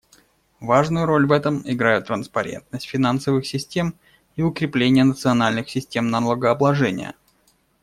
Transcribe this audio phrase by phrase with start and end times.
[0.61, 3.93] Важную роль в этом играют транспарентность финансовых систем
[4.35, 7.13] и укрепление национальных систем налогообложения.